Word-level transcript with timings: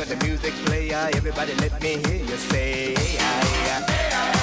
when 0.00 0.08
the 0.08 0.24
music 0.24 0.54
play, 0.64 0.90
everybody 0.92 1.54
let 1.56 1.82
me 1.82 1.98
hear 1.98 2.24
you 2.24 2.36
say. 2.48 4.39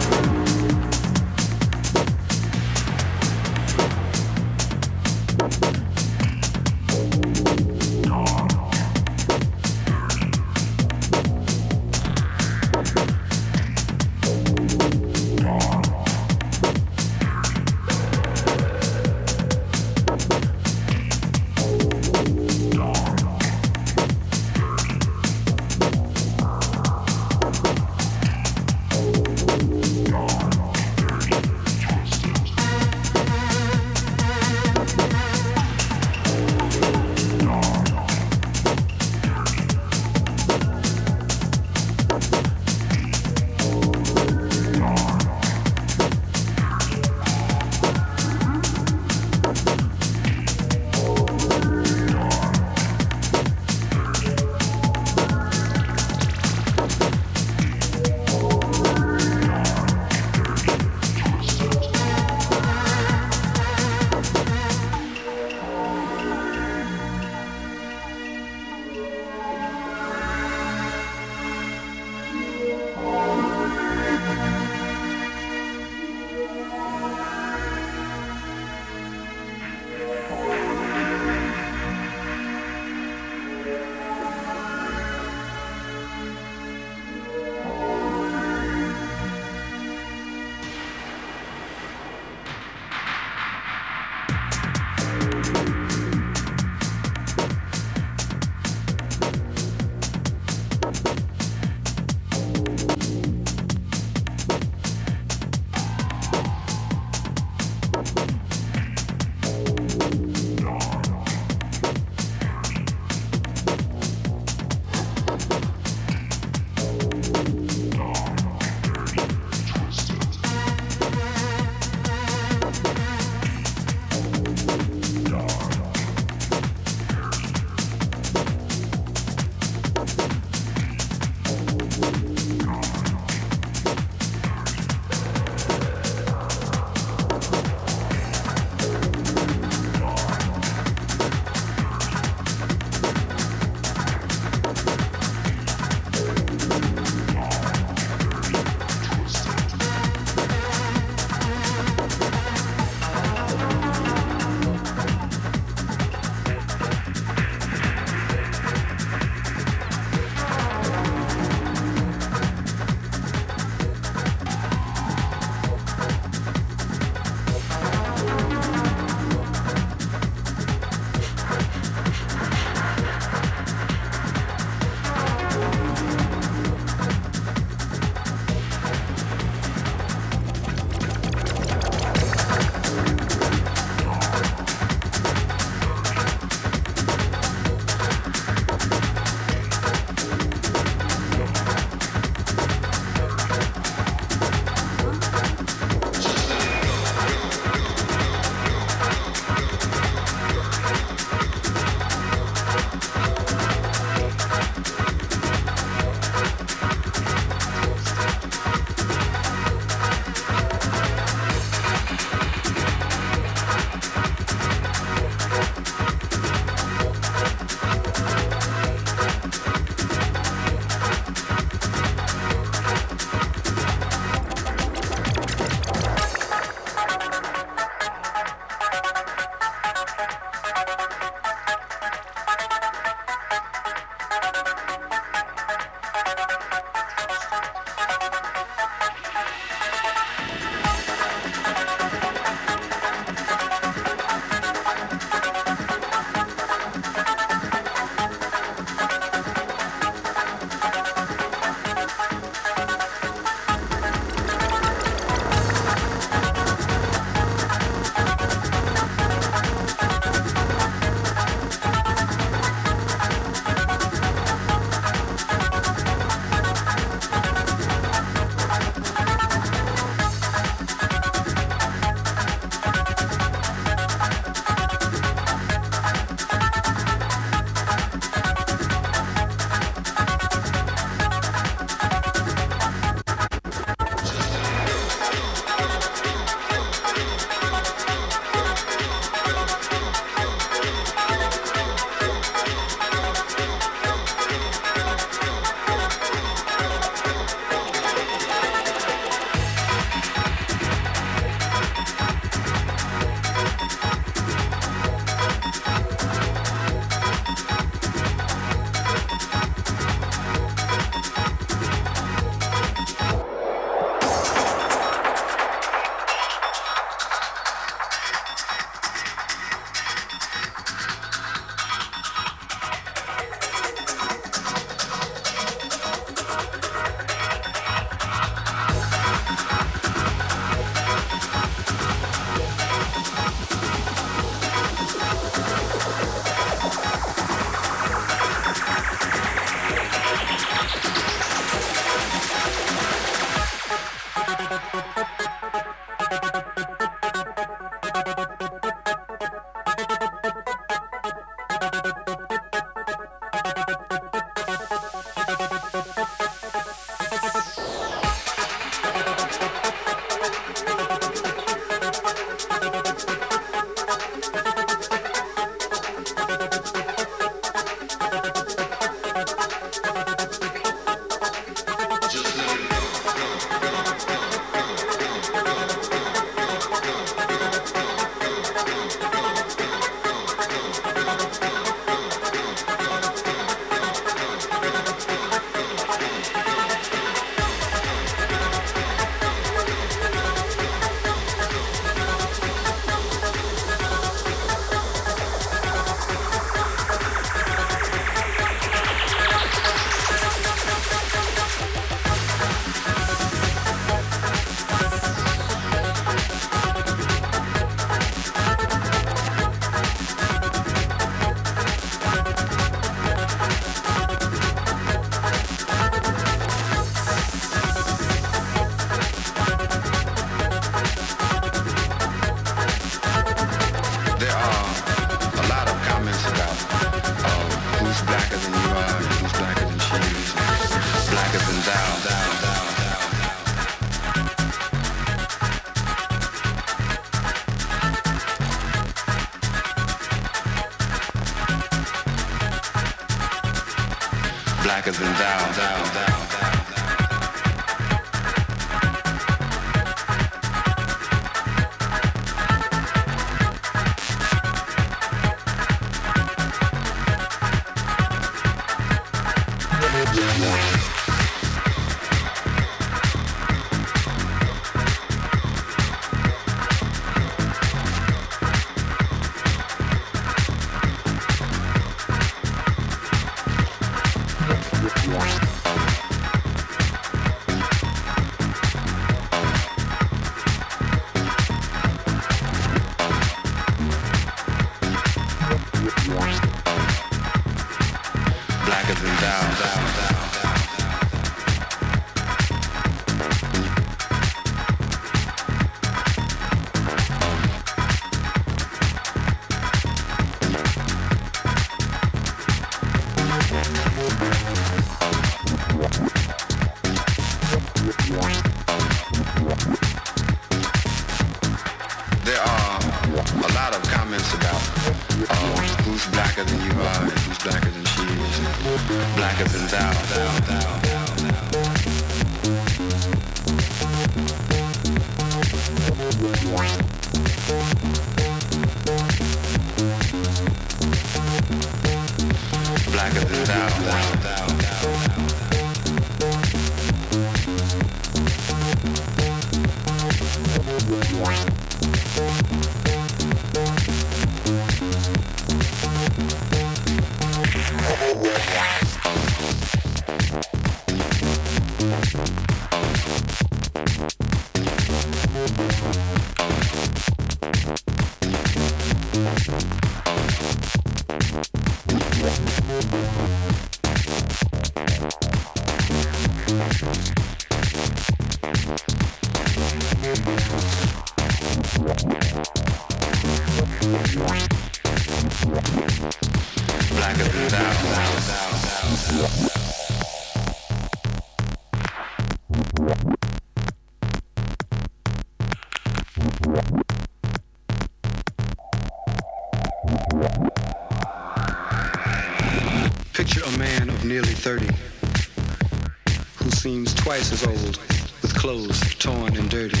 Twice 597.30 597.52
as 597.52 597.64
old, 597.64 597.96
with 598.42 598.52
clothes 598.54 599.00
torn 599.14 599.56
and 599.56 599.70
dirty. 599.70 600.00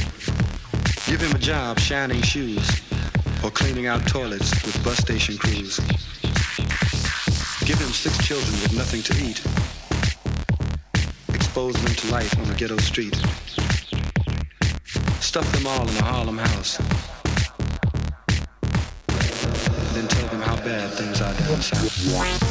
Give 1.06 1.20
him 1.20 1.34
a 1.34 1.38
job 1.38 1.78
shining 1.78 2.20
shoes 2.22 2.82
or 3.44 3.50
cleaning 3.50 3.86
out 3.86 4.04
toilets 4.06 4.50
with 4.64 4.82
bus 4.84 4.98
station 4.98 5.38
crews. 5.38 5.78
Give 7.64 7.78
him 7.78 7.92
six 7.92 8.18
children 8.26 8.52
with 8.62 8.74
nothing 8.76 9.02
to 9.02 9.14
eat. 9.24 9.40
Expose 11.34 11.74
them 11.82 11.94
to 11.94 12.10
life 12.10 12.36
on 12.38 12.50
a 12.50 12.54
ghetto 12.56 12.78
street. 12.78 13.14
Stuff 15.20 15.50
them 15.52 15.68
all 15.68 15.88
in 15.88 15.96
a 15.98 16.02
Harlem 16.02 16.38
house. 16.38 16.78
Then 19.94 20.08
tell 20.08 20.28
them 20.28 20.40
how 20.40 20.56
bad 20.56 20.90
things 20.94 21.20
are 21.20 21.34
down 21.34 21.62
south. 21.62 22.49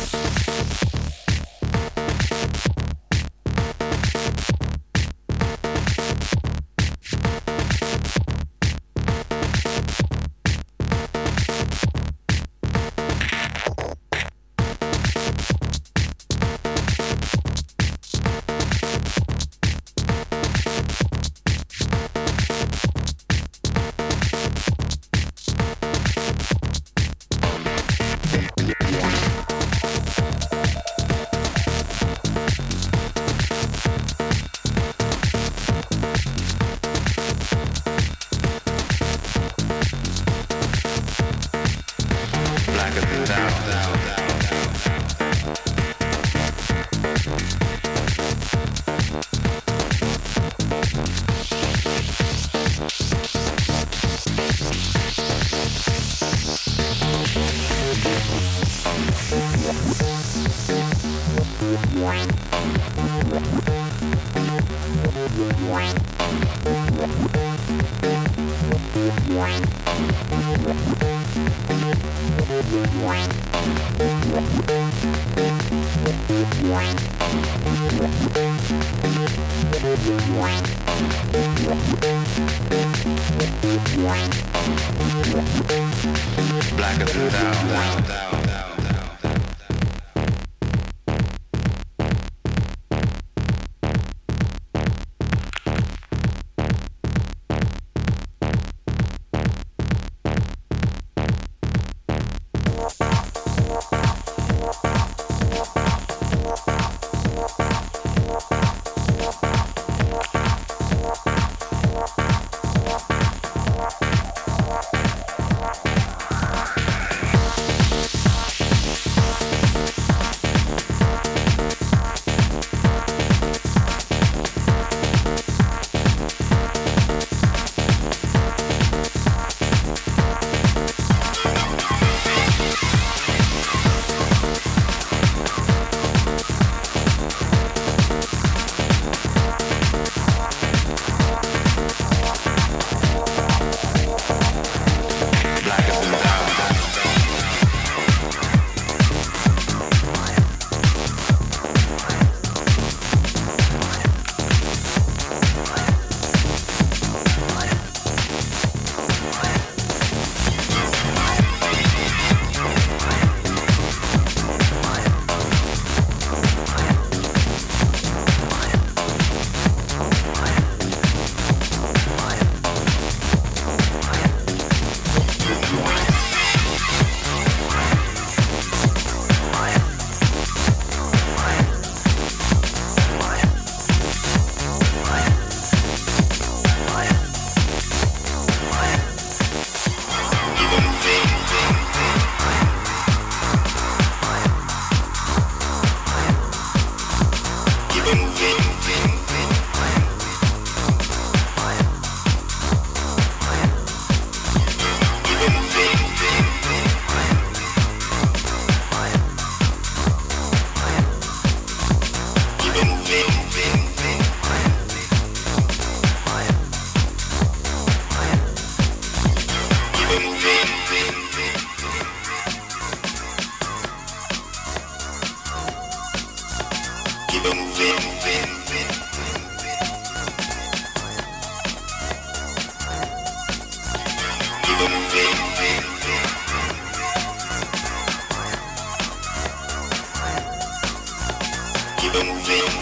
Keep 242.00 242.16
it 242.16 242.26
moving, 242.26 242.79